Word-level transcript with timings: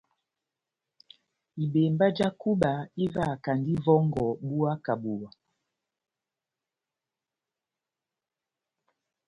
Ibembá 1.63 2.07
já 2.17 2.29
kuba 2.41 2.71
ivahakand'ivòngò 3.03 4.25
buwa 4.45 4.73
kà 4.85 4.93
buwa. 5.01 5.29